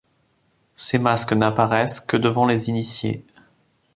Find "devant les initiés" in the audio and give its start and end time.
2.17-3.23